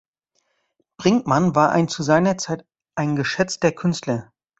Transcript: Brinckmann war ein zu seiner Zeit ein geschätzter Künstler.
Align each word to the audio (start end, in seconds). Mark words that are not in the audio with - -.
Brinckmann 0.97 1.53
war 1.53 1.69
ein 1.73 1.87
zu 1.87 2.01
seiner 2.01 2.35
Zeit 2.35 2.65
ein 2.95 3.15
geschätzter 3.15 3.71
Künstler. 3.71 4.33